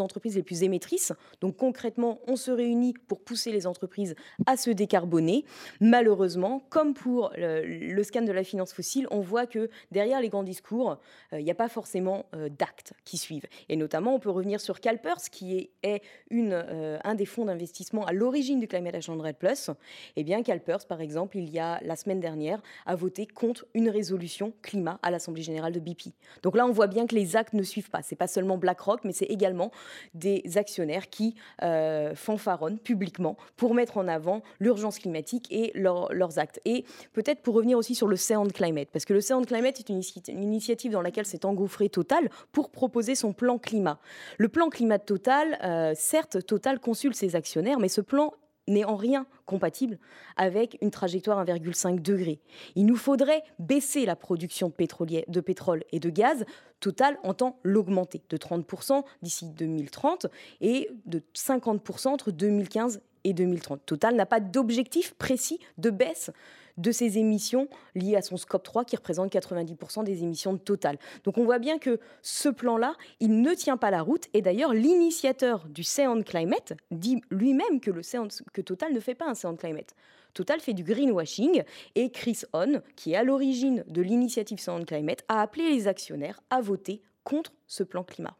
entreprises 0.00 0.36
les 0.36 0.42
plus 0.42 0.62
émettrices. 0.62 1.12
Donc 1.40 1.56
concrètement, 1.56 2.20
on 2.26 2.36
se 2.36 2.50
réunit 2.50 2.94
pour 3.06 3.20
pousser 3.20 3.52
les 3.52 3.66
entreprises 3.66 4.14
à 4.46 4.56
se 4.56 4.70
décarboner. 4.70 5.44
Malheureusement, 5.80 6.62
comme 6.70 6.94
pour 6.94 7.32
le, 7.36 8.02
scan 8.02 8.22
de 8.22 8.32
la 8.32 8.44
finance 8.44 8.72
fossile, 8.72 9.06
on 9.10 9.20
voit 9.20 9.46
que 9.46 9.70
derrière 9.90 10.20
les 10.20 10.28
grands 10.28 10.42
discours, 10.42 10.98
euh, 11.32 11.40
il 11.40 11.44
n'y 11.44 11.50
a 11.50 11.54
pas 11.54 11.68
forcément 11.68 12.26
euh, 12.34 12.48
d'actes 12.48 12.92
qui 13.04 13.16
suivent. 13.16 13.46
Et 13.68 13.76
notamment, 13.76 14.14
on 14.14 14.18
peut 14.18 14.30
revenir 14.30 14.60
sur 14.60 14.80
CalPERS, 14.80 15.30
qui 15.30 15.70
est, 15.82 16.02
euh, 16.32 16.98
un 17.04 17.14
des 17.14 17.26
fonds 17.26 17.44
d'investissement 17.44 18.04
à 18.04 18.12
l'origine 18.12 18.58
du 18.58 18.68
Climate 18.68 18.94
Action 18.94 19.16
Red 19.16 19.36
Plus. 19.36 19.70
Eh 20.16 20.24
bien, 20.24 20.42
CalPERS, 20.42 20.86
par 20.86 21.00
exemple, 21.00 21.38
il 21.38 21.50
y 21.50 21.58
a 21.58 21.80
la 21.82 21.96
semaine 21.96 22.20
dernière, 22.20 22.60
a 22.86 22.94
voté 22.94 23.26
contre 23.26 23.66
une 23.74 23.88
résolution 23.88 24.52
climat 24.62 24.98
à 25.02 25.10
l'Assemblée 25.10 25.42
générale 25.42 25.72
de 25.72 25.80
BP. 25.80 26.12
Donc 26.42 26.56
là, 26.56 26.66
on 26.66 26.72
voit 26.72 26.86
bien 26.86 27.06
que 27.06 27.14
les 27.14 27.36
actes 27.36 27.54
ne 27.54 27.62
suivent 27.62 27.90
pas. 27.90 28.02
C'est 28.02 28.16
pas 28.16 28.26
seulement 28.26 28.58
BlackRock, 28.58 29.00
mais 29.04 29.12
c'est 29.12 29.26
également 29.26 29.70
des 30.14 30.42
actionnaires 30.56 31.10
qui 31.10 31.34
euh, 31.62 32.14
fanfaronnent 32.14 32.78
publiquement 32.78 33.36
pour 33.56 33.74
mettre 33.74 33.98
en 33.98 34.08
avant 34.08 34.42
l'urgence 34.60 34.98
climatique 34.98 35.46
et 35.50 35.72
leurs 35.74 36.38
actes. 36.38 36.60
Et 36.64 36.84
peut-être 37.12 37.42
pour 37.42 37.54
revenir 37.54 37.78
aussi 37.78 37.94
sur 37.94 38.08
le 38.08 38.16
Sound 38.16 38.52
Climate, 38.52 38.88
parce 38.92 39.04
que 39.04 39.12
le 39.12 39.20
Sound 39.20 39.46
Climate 39.46 39.78
est 39.78 39.88
une, 39.88 40.42
initiative 40.42 40.92
dans 40.92 41.02
laquelle 41.02 41.26
s'est 41.26 41.44
engouffré 41.46 41.88
Total 41.88 42.28
pour 42.52 42.70
proposer 42.70 43.14
son 43.14 43.32
plan 43.32 43.58
climat. 43.58 43.98
Le 44.38 44.48
plan 44.48 44.68
climat 44.68 44.98
Total, 44.98 45.58
euh, 45.62 45.92
certes, 45.96 46.44
Total 46.46 46.78
consulte 46.80 47.14
ses 47.14 47.36
actionnaires, 47.36 47.78
mais 47.78 47.88
ce 47.88 48.00
plan 48.00 48.32
n'est 48.72 48.84
en 48.84 48.96
rien 48.96 49.26
compatible 49.46 49.98
avec 50.36 50.78
une 50.80 50.90
trajectoire 50.90 51.44
1,5 51.44 52.00
degré. 52.00 52.40
Il 52.74 52.86
nous 52.86 52.96
faudrait 52.96 53.42
baisser 53.58 54.06
la 54.06 54.16
production 54.16 54.68
de, 54.68 55.30
de 55.30 55.40
pétrole 55.40 55.84
et 55.92 56.00
de 56.00 56.10
gaz. 56.10 56.44
Total 56.80 57.18
entend 57.22 57.58
l'augmenter 57.62 58.22
de 58.28 58.36
30% 58.36 59.04
d'ici 59.22 59.46
2030 59.46 60.26
et 60.60 60.90
de 61.06 61.22
50% 61.34 62.08
entre 62.08 62.30
2015 62.32 63.00
et 63.24 63.32
2030. 63.32 63.86
Total 63.86 64.16
n'a 64.16 64.26
pas 64.26 64.40
d'objectif 64.40 65.14
précis 65.14 65.60
de 65.78 65.90
baisse 65.90 66.30
de 66.76 66.92
ses 66.92 67.18
émissions 67.18 67.68
liées 67.94 68.16
à 68.16 68.22
son 68.22 68.36
scope 68.36 68.62
3 68.62 68.84
qui 68.84 68.96
représente 68.96 69.32
90% 69.32 70.04
des 70.04 70.22
émissions 70.22 70.52
de 70.52 70.58
Total. 70.58 70.98
Donc 71.24 71.38
on 71.38 71.44
voit 71.44 71.58
bien 71.58 71.78
que 71.78 72.00
ce 72.22 72.48
plan-là, 72.48 72.94
il 73.20 73.40
ne 73.40 73.54
tient 73.54 73.76
pas 73.76 73.90
la 73.90 74.02
route 74.02 74.28
et 74.34 74.42
d'ailleurs 74.42 74.72
l'initiateur 74.72 75.66
du 75.68 75.84
Sound 75.84 76.24
Climate 76.24 76.74
dit 76.90 77.20
lui-même 77.30 77.80
que, 77.80 77.90
que 78.52 78.60
Total 78.60 78.92
ne 78.92 79.00
fait 79.00 79.14
pas 79.14 79.28
un 79.28 79.34
Sound 79.34 79.58
Climate. 79.58 79.94
Total 80.34 80.60
fait 80.60 80.72
du 80.72 80.82
greenwashing 80.82 81.62
et 81.94 82.10
Chris 82.10 82.42
Hahn, 82.52 82.82
qui 82.96 83.12
est 83.12 83.16
à 83.16 83.24
l'origine 83.24 83.84
de 83.86 84.00
l'initiative 84.00 84.58
Sound 84.58 84.86
Climate, 84.86 85.24
a 85.28 85.42
appelé 85.42 85.70
les 85.70 85.88
actionnaires 85.88 86.40
à 86.50 86.60
voter 86.60 87.02
contre 87.24 87.52
ce 87.66 87.82
plan 87.82 88.02
climat. 88.02 88.36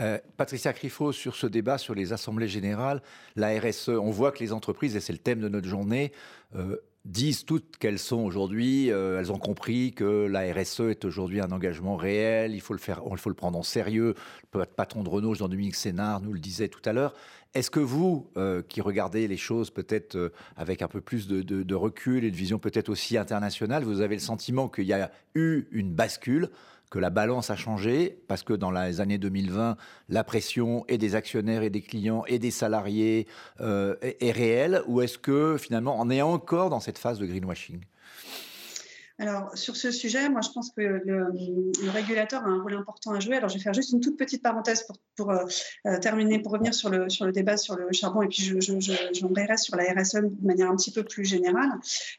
Euh, 0.00 0.18
Patricia 0.38 0.72
Crifo, 0.72 1.12
sur 1.12 1.36
ce 1.36 1.46
débat 1.46 1.76
sur 1.76 1.94
les 1.94 2.12
assemblées 2.12 2.48
générales, 2.48 3.02
la 3.36 3.58
RSE, 3.58 3.90
on 3.90 4.10
voit 4.10 4.32
que 4.32 4.38
les 4.38 4.52
entreprises, 4.52 4.96
et 4.96 5.00
c'est 5.00 5.12
le 5.12 5.18
thème 5.18 5.40
de 5.40 5.48
notre 5.48 5.68
journée, 5.68 6.12
euh, 6.56 6.78
disent 7.04 7.44
toutes 7.44 7.76
qu'elles 7.78 7.98
sont 7.98 8.18
aujourd'hui, 8.18 8.90
euh, 8.90 9.18
elles 9.18 9.32
ont 9.32 9.38
compris 9.38 9.92
que 9.92 10.26
la 10.26 10.52
RSE 10.52 10.80
est 10.80 11.04
aujourd'hui 11.04 11.40
un 11.40 11.50
engagement 11.50 11.96
réel, 11.96 12.54
il 12.54 12.60
faut 12.60 12.74
le, 12.74 12.78
faire, 12.78 13.00
il 13.10 13.16
faut 13.16 13.30
le 13.30 13.34
prendre 13.34 13.58
en 13.58 13.62
sérieux. 13.62 14.14
Le 14.54 14.64
patron 14.66 15.02
de 15.02 15.08
Renault, 15.08 15.34
Jean-Dominique 15.34 15.76
Sénard, 15.76 16.20
nous 16.20 16.32
le 16.32 16.40
disait 16.40 16.68
tout 16.68 16.82
à 16.84 16.92
l'heure. 16.92 17.14
Est-ce 17.54 17.70
que 17.70 17.80
vous, 17.80 18.30
euh, 18.36 18.62
qui 18.62 18.80
regardez 18.80 19.26
les 19.26 19.36
choses 19.36 19.70
peut-être 19.70 20.14
euh, 20.14 20.32
avec 20.56 20.82
un 20.82 20.88
peu 20.88 21.00
plus 21.00 21.26
de, 21.26 21.42
de, 21.42 21.74
recul 21.74 22.24
et 22.24 22.30
de 22.30 22.36
vision 22.36 22.58
peut-être 22.58 22.90
aussi 22.90 23.16
internationale, 23.16 23.82
vous 23.82 24.02
avez 24.02 24.14
le 24.14 24.20
sentiment 24.20 24.68
qu'il 24.68 24.84
y 24.84 24.92
a 24.92 25.10
eu 25.34 25.64
une 25.72 25.92
bascule 25.92 26.50
que 26.90 26.98
la 26.98 27.10
balance 27.10 27.50
a 27.50 27.56
changé 27.56 28.18
parce 28.28 28.42
que 28.42 28.52
dans 28.52 28.70
les 28.70 29.00
années 29.00 29.18
2020, 29.18 29.76
la 30.08 30.24
pression 30.24 30.84
et 30.88 30.98
des 30.98 31.14
actionnaires 31.14 31.62
et 31.62 31.70
des 31.70 31.82
clients 31.82 32.24
et 32.26 32.38
des 32.38 32.50
salariés 32.50 33.26
euh, 33.60 33.94
est, 34.02 34.32
réelle 34.32 34.82
ou 34.86 35.00
est-ce 35.00 35.16
que 35.16 35.56
finalement 35.56 35.96
on 35.98 36.10
est 36.10 36.22
encore 36.22 36.68
dans 36.68 36.80
cette 36.80 36.98
phase 36.98 37.18
de 37.18 37.26
greenwashing? 37.26 37.80
Alors, 39.20 39.50
sur 39.54 39.76
ce 39.76 39.90
sujet, 39.90 40.30
moi, 40.30 40.40
je 40.40 40.48
pense 40.48 40.70
que 40.70 40.80
le, 40.80 41.90
régulateur 41.90 42.42
a 42.42 42.48
un 42.48 42.62
rôle 42.62 42.72
important 42.72 43.12
à 43.12 43.20
jouer. 43.20 43.36
Alors, 43.36 43.50
je 43.50 43.58
vais 43.58 43.62
faire 43.62 43.74
juste 43.74 43.92
une 43.92 44.00
toute 44.00 44.16
petite 44.16 44.42
parenthèse 44.42 44.86
pour, 45.14 45.30
euh, 45.30 45.44
euh, 45.86 45.98
terminer, 45.98 46.38
pour 46.38 46.52
revenir 46.52 46.72
sur 46.72 46.88
le, 46.88 47.10
sur 47.10 47.26
le 47.26 47.32
débat 47.32 47.58
sur 47.58 47.76
le 47.76 47.92
charbon, 47.92 48.22
et 48.22 48.28
puis 48.28 48.42
je, 48.42 48.58
je, 48.60 48.70
sur 48.70 49.76
la 49.76 49.84
RSE 49.92 50.14
de 50.14 50.46
manière 50.46 50.70
un 50.70 50.76
petit 50.76 50.90
peu 50.90 51.02
plus 51.02 51.26
générale. 51.26 51.68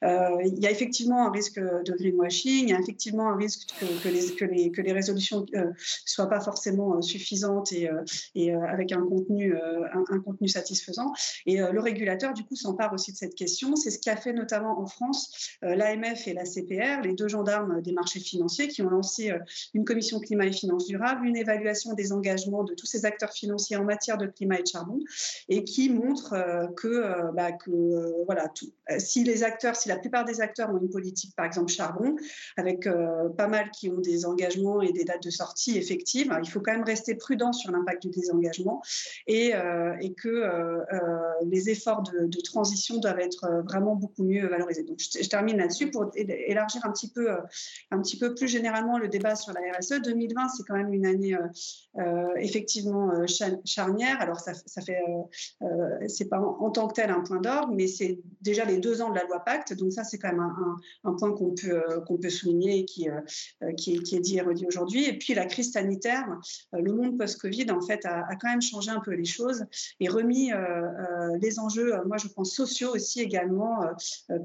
Euh, 0.04 0.30
il 0.46 0.60
y 0.60 0.68
a 0.68 0.72
effectivement 0.72 1.26
un 1.26 1.32
risque 1.32 1.60
de 1.60 1.92
greenwashing, 1.98 2.66
il 2.66 2.70
y 2.70 2.74
a 2.74 2.80
effectivement 2.80 3.32
un 3.32 3.36
risque 3.36 3.70
que, 3.80 4.04
que, 4.04 4.10
les, 4.10 4.36
que, 4.36 4.46
les, 4.46 4.72
que 4.72 4.82
les 4.82 4.94
résolutions 4.94 5.48
ne 5.54 5.72
soient 6.06 6.30
pas 6.30 6.40
forcément 6.40 7.02
suffisantes 7.02 7.72
et, 7.72 7.90
et 8.36 8.54
avec 8.54 8.92
un 8.92 9.02
contenu, 9.02 9.56
un, 9.56 10.04
un, 10.08 10.20
contenu 10.20 10.48
satisfaisant. 10.48 11.14
Et 11.48 11.58
le 11.58 11.80
régulateur, 11.80 12.34
du 12.34 12.44
coup, 12.44 12.56
s'empare 12.56 12.94
aussi 12.94 13.12
de 13.12 13.18
cette 13.18 13.34
question. 13.34 13.76
C'est 13.76 13.90
ce 13.90 13.98
qu'a 13.98 14.18
fait 14.18 14.34
notamment 14.34 14.80
en 14.80 14.86
France 14.86 15.58
l'AMF 15.64 16.28
et 16.28 16.34
la 16.34 16.46
CPR 16.46 16.91
les 17.00 17.14
deux 17.14 17.28
gendarmes 17.28 17.82
des 17.82 17.94
marchés 17.94 18.20
financiers, 18.20 18.68
qui 18.68 18.82
ont 18.82 18.90
lancé 18.90 19.32
euh, 19.32 19.40
une 19.74 19.86
commission 19.86 20.20
climat 20.20 20.46
et 20.46 20.52
finances 20.52 20.88
durables, 20.88 21.26
une 21.26 21.38
évaluation 21.38 21.94
des 21.94 22.12
engagements 22.12 22.64
de 22.64 22.74
tous 22.74 22.86
ces 22.86 23.06
acteurs 23.06 23.32
financiers 23.32 23.78
en 23.78 23.84
matière 23.84 24.18
de 24.18 24.28
climat 24.28 24.60
et 24.60 24.64
de 24.64 24.68
charbon, 24.68 25.00
et 25.48 25.64
qui 25.64 25.90
montre 25.90 26.34
euh, 26.34 26.68
que, 26.76 26.88
euh, 26.88 27.32
bah, 27.34 27.52
voilà, 28.26 28.52
si 28.98 29.24
les 29.24 29.44
acteurs, 29.44 29.76
si 29.76 29.90
la 29.90 29.98
plupart 29.98 30.26
des 30.26 30.42
acteurs 30.42 30.74
ont 30.74 30.78
une 30.78 30.90
politique, 30.90 31.36
par 31.36 31.46
exemple 31.46 31.72
charbon, 31.72 32.16
avec 32.58 32.88
pas 33.38 33.48
mal 33.48 33.70
qui 33.72 33.90
ont 33.90 34.00
des 34.00 34.26
engagements 34.26 34.82
et 34.82 34.92
des 34.92 35.04
dates 35.04 35.24
de 35.24 35.30
sortie 35.30 35.78
effectives, 35.78 36.34
il 36.44 36.50
faut 36.50 36.60
quand 36.60 36.74
même 36.74 36.84
rester 36.84 37.16
prudent 37.16 37.54
sur 37.54 37.72
l'impact 37.72 38.04
du 38.04 38.10
désengagement 38.10 38.82
et, 39.28 39.54
et 40.02 40.14
que 40.14 40.82
les 41.46 41.70
efforts 41.70 42.04
de, 42.04 42.42
transition 42.42 42.98
doivent 42.98 43.20
être 43.20 43.64
vraiment 43.66 43.96
beaucoup 43.96 44.24
mieux 44.24 44.48
valorisés. 44.48 44.84
Donc, 44.84 45.00
je 45.00 45.28
termine 45.30 45.58
là-dessus 45.58 45.92
pour 45.92 46.12
élargir 46.16 46.81
un 46.86 46.92
petit 46.92 47.10
peu, 47.10 47.32
euh, 47.32 47.38
un 47.92 48.02
petit 48.02 48.18
peu 48.18 48.34
plus 48.34 48.48
généralement 48.48 48.98
le 48.98 49.08
débat 49.08 49.36
sur 49.36 49.54
la 49.54 49.60
RSE. 49.78 50.02
2020, 50.02 50.50
c'est 50.50 50.64
quand 50.64 50.76
même 50.76 50.94
une 50.94 51.06
année 51.06 51.36
euh, 51.36 51.48
euh, 52.00 52.34
effectivement 52.38 53.12
charnière. 53.66 54.20
Alors, 54.22 54.40
ça, 54.40 54.54
ça 54.54 54.82
fait, 54.82 55.02
c'est 56.08 56.30
pas 56.30 56.40
en, 56.40 56.70
tant 56.72 56.88
que 56.88 56.94
tel 56.94 57.10
un 57.10 57.22
point 57.22 57.40
d'ordre, 57.40 57.74
mais 57.74 57.88
c'est 57.88 58.20
déjà 58.42 58.66
les 58.66 58.78
deux 58.78 59.02
ans 59.02 59.10
de 59.10 59.16
la 59.16 59.24
loi 59.24 59.40
Pacte. 59.44 59.74
Donc 59.74 59.92
ça, 59.92 60.04
c'est 60.04 60.18
quand 60.18 60.30
même 60.30 60.40
un, 60.40 60.78
un, 61.04 61.14
point 61.14 61.34
qu'on 61.34 61.54
peut, 61.54 61.82
qu'on 62.08 62.18
peut 62.18 62.30
souligner 62.30 62.80
et 62.80 62.86
qui, 62.86 63.08
qui, 63.78 64.16
est, 64.16 64.20
dit 64.20 64.38
et 64.38 64.42
redit 64.42 64.66
aujourd'hui. 64.68 65.06
Et 65.06 65.18
puis 65.18 65.34
la 65.34 65.46
crise 65.46 65.72
sanitaire, 65.72 66.26
le 66.74 66.94
monde 66.94 67.18
post-Covid, 67.18 67.72
en 67.72 67.82
fait, 67.82 68.06
a, 68.06 68.26
a, 68.28 68.36
quand 68.36 68.50
même 68.50 68.62
changé 68.62 68.90
un 68.92 69.00
peu 69.00 69.12
les 69.12 69.26
choses 69.26 69.66
et 70.00 70.08
remis 70.08 70.52
les 71.42 71.60
enjeux, 71.60 71.94
moi 72.06 72.18
je 72.18 72.28
pense 72.28 72.54
sociaux 72.54 72.92
aussi 72.94 73.22
également, 73.22 73.82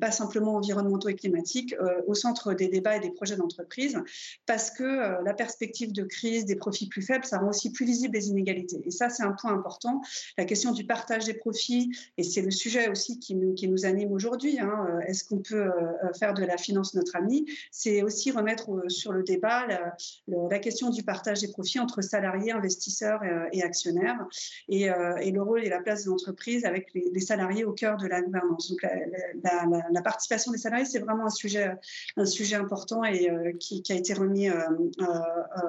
pas 0.00 0.10
simplement 0.10 0.56
environnementaux 0.56 1.08
et 1.08 1.14
climatiques, 1.14 1.74
au 2.06 2.14
centre 2.16 2.54
des 2.54 2.68
débats 2.68 2.96
et 2.96 3.00
des 3.00 3.10
projets 3.10 3.36
d'entreprise, 3.36 3.98
parce 4.46 4.70
que 4.70 4.82
euh, 4.82 5.22
la 5.24 5.34
perspective 5.34 5.92
de 5.92 6.02
crise, 6.02 6.44
des 6.44 6.56
profits 6.56 6.88
plus 6.88 7.02
faibles, 7.02 7.24
ça 7.24 7.38
rend 7.38 7.50
aussi 7.50 7.70
plus 7.70 7.86
visible 7.86 8.16
les 8.16 8.28
inégalités. 8.28 8.82
Et 8.84 8.90
ça, 8.90 9.08
c'est 9.08 9.22
un 9.22 9.32
point 9.32 9.52
important. 9.52 10.00
La 10.38 10.44
question 10.44 10.72
du 10.72 10.84
partage 10.84 11.24
des 11.24 11.34
profits, 11.34 11.92
et 12.16 12.22
c'est 12.22 12.42
le 12.42 12.50
sujet 12.50 12.88
aussi 12.88 13.18
qui 13.18 13.34
nous, 13.34 13.84
anime 13.84 14.12
aujourd'hui, 14.12 14.58
hein, 14.58 14.86
euh, 14.88 15.00
est-ce 15.00 15.24
qu'on 15.24 15.38
peut 15.38 15.66
euh, 15.66 16.12
faire 16.18 16.34
de 16.34 16.44
la 16.44 16.56
finance 16.56 16.94
notre 16.94 17.16
ami? 17.16 17.46
C'est 17.70 18.02
aussi 18.02 18.30
remettre 18.30 18.70
sur 18.88 19.12
le 19.12 19.22
débat 19.22 19.66
la, 20.26 20.58
question 20.58 20.90
du 20.90 21.02
partage 21.02 21.40
des 21.40 21.48
profits 21.48 21.78
entre 21.78 22.00
salariés, 22.00 22.50
investisseurs 22.50 23.20
et, 23.52 23.62
actionnaires, 23.62 24.26
et, 24.68 24.88
le 24.88 25.42
rôle 25.42 25.64
et 25.64 25.68
la 25.68 25.80
place 25.80 26.04
de 26.04 26.10
l'entreprise 26.10 26.64
avec 26.64 26.92
les, 26.94 27.20
salariés 27.20 27.64
au 27.64 27.72
cœur 27.72 27.98
de 27.98 28.06
la 28.06 28.22
gouvernance. 28.22 28.70
Donc 28.70 28.82
la, 28.82 29.66
la 29.90 30.02
participation 30.02 30.52
des 30.52 30.58
salariés, 30.58 30.86
c'est 30.86 30.98
vraiment 30.98 31.26
un 31.26 31.30
sujet 31.30 31.76
un 32.16 32.26
sujet 32.26 32.56
important 32.56 33.04
et 33.04 33.30
qui, 33.58 33.82
a 33.90 33.94
été 33.94 34.14
remis 34.14 34.48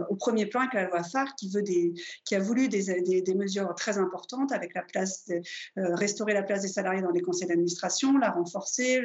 au 0.10 0.16
premier 0.16 0.46
plan 0.46 0.62
avec 0.62 0.74
la 0.74 0.88
loi 0.88 1.04
phare 1.04 1.36
qui, 1.36 1.50
veut 1.50 1.62
des, 1.62 1.94
qui 2.26 2.36
a 2.36 2.40
voulu 2.40 2.68
des, 2.70 3.36
mesures 3.36 3.74
très 3.76 3.98
importantes 3.98 4.52
avec 4.52 4.74
la 4.74 4.82
place, 4.82 5.30
restaurer 5.76 6.34
la 6.34 6.44
place 6.44 6.62
des 6.62 6.68
salariés 6.68 7.02
dans 7.02 7.12
les 7.12 7.22
conseils 7.22 7.48
d'administration, 7.48 8.18
la 8.18 8.32
renforcer, 8.32 9.02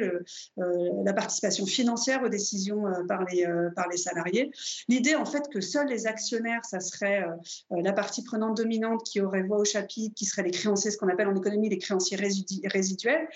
la 0.57 1.13
participation 1.13 1.65
financière 1.65 2.23
aux 2.23 2.29
décisions 2.29 2.83
par, 3.07 3.23
les, 3.25 3.45
par 3.75 3.87
les 3.89 3.97
salariés. 3.97 4.51
L'idée, 4.87 5.15
en 5.15 5.25
fait, 5.25 5.49
que 5.49 5.61
seuls 5.61 5.87
les 5.87 6.07
actionnaires, 6.07 6.63
ça 6.65 6.79
serait 6.79 7.25
la 7.71 7.93
partie 7.93 8.23
prenante 8.23 8.57
dominante 8.57 9.03
qui 9.03 9.21
aurait 9.21 9.43
voix 9.43 9.59
au 9.59 9.65
chapitre, 9.65 10.13
qui 10.15 10.25
serait 10.25 10.43
les 10.43 10.51
créanciers, 10.51 10.91
ce 10.91 10.97
qu'on 10.97 11.09
appelle 11.09 11.27
en 11.27 11.35
économie 11.35 11.69
les 11.69 11.77
créanciers 11.77 12.17
résiduels. 12.17 13.27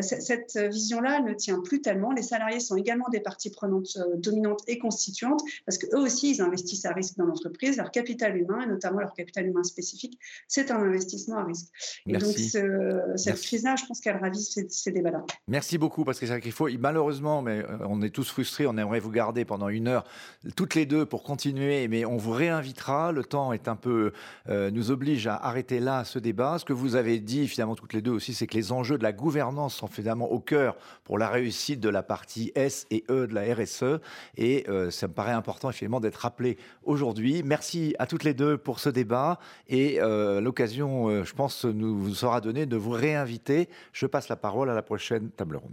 cette 0.00 0.58
vision-là 0.58 1.20
ne 1.20 1.34
tient 1.34 1.60
plus 1.60 1.80
tellement. 1.80 2.12
Les 2.12 2.22
salariés 2.22 2.60
sont 2.60 2.76
également 2.76 3.08
des 3.10 3.20
parties 3.20 3.41
prenantes 3.50 3.96
euh, 3.96 4.16
dominantes 4.16 4.62
et 4.66 4.78
constituantes 4.78 5.42
parce 5.66 5.78
qu'eux 5.78 5.98
aussi, 5.98 6.30
ils 6.30 6.42
investissent 6.42 6.84
à 6.84 6.92
risque 6.92 7.16
dans 7.16 7.26
l'entreprise. 7.26 7.76
Leur 7.76 7.90
capital 7.90 8.36
humain, 8.36 8.62
et 8.62 8.66
notamment 8.66 9.00
leur 9.00 9.14
capital 9.14 9.46
humain 9.46 9.62
spécifique, 9.62 10.18
c'est 10.48 10.70
un 10.70 10.80
investissement 10.82 11.38
à 11.38 11.44
risque. 11.44 11.68
Et 12.06 12.16
donc, 12.16 12.32
cette 13.16 13.40
crise-là, 13.40 13.76
je 13.76 13.86
pense 13.86 14.00
qu'elle 14.00 14.16
ravise 14.16 14.50
ces, 14.68 14.90
débats-là. 14.90 15.24
Merci 15.48 15.78
beaucoup 15.78 16.04
parce 16.04 16.18
que 16.18 16.26
c'est 16.26 16.32
vrai 16.32 16.40
qu'il 16.40 16.52
faut, 16.52 16.68
malheureusement, 16.78 17.42
mais 17.42 17.60
euh, 17.60 17.78
on 17.88 18.02
est 18.02 18.10
tous 18.10 18.28
frustrés, 18.28 18.66
on 18.66 18.76
aimerait 18.76 19.00
vous 19.00 19.10
garder 19.10 19.44
pendant 19.44 19.68
une 19.68 19.88
heure, 19.88 20.04
toutes 20.56 20.74
les 20.74 20.86
deux, 20.86 21.06
pour 21.06 21.22
continuer, 21.22 21.88
mais 21.88 22.04
on 22.04 22.16
vous 22.16 22.32
réinvitera. 22.32 23.12
Le 23.12 23.24
temps 23.24 23.52
est 23.52 23.68
un 23.68 23.76
peu, 23.76 24.12
euh, 24.48 24.70
nous 24.70 24.90
oblige 24.90 25.26
à 25.26 25.36
arrêter 25.36 25.80
là 25.80 26.04
ce 26.04 26.18
débat. 26.18 26.58
Ce 26.58 26.64
que 26.64 26.72
vous 26.72 26.96
avez 26.96 27.18
dit, 27.18 27.48
finalement, 27.48 27.74
toutes 27.74 27.92
les 27.92 28.02
deux 28.02 28.10
aussi, 28.10 28.34
c'est 28.34 28.46
que 28.46 28.54
les 28.54 28.72
enjeux 28.72 28.98
de 28.98 29.02
la 29.02 29.12
gouvernance 29.12 29.74
sont 29.74 29.86
finalement 29.86 30.30
au 30.30 30.40
cœur 30.40 30.76
pour 31.04 31.18
la 31.18 31.28
réussite 31.28 31.80
de 31.80 31.88
la 31.88 32.02
partie 32.02 32.52
S 32.54 32.86
et 32.90 33.04
E 33.10 33.26
de 33.26 33.31
la 33.34 33.54
RSE. 33.54 34.00
Et 34.36 34.64
euh, 34.68 34.90
ça 34.90 35.08
me 35.08 35.12
paraît 35.12 35.32
important, 35.32 35.70
finalement, 35.72 36.00
d'être 36.00 36.16
rappelé 36.16 36.58
aujourd'hui. 36.84 37.42
Merci 37.42 37.94
à 37.98 38.06
toutes 38.06 38.24
les 38.24 38.34
deux 38.34 38.58
pour 38.58 38.80
ce 38.80 38.88
débat. 38.88 39.38
Et 39.68 40.00
euh, 40.00 40.40
l'occasion, 40.40 41.08
euh, 41.08 41.24
je 41.24 41.34
pense, 41.34 41.64
nous 41.64 42.14
sera 42.14 42.40
donnée 42.40 42.66
de 42.66 42.76
vous 42.76 42.90
réinviter. 42.90 43.68
Je 43.92 44.06
passe 44.06 44.28
la 44.28 44.36
parole 44.36 44.70
à 44.70 44.74
la 44.74 44.82
prochaine 44.82 45.30
table 45.30 45.56
ronde. 45.56 45.72